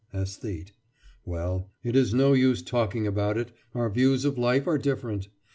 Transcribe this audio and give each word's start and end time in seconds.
ÆSTHETE: 0.15 0.71
Well, 1.25 1.69
it 1.83 1.95
is 1.95 2.11
no 2.11 2.33
use 2.33 2.63
talking 2.63 3.05
about 3.05 3.37
it; 3.37 3.51
our 3.75 3.87
views 3.87 4.25
of 4.25 4.35
life 4.35 4.65
are 4.65 4.79
different. 4.79 5.27